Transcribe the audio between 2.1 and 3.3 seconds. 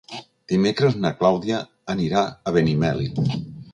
a Benimeli.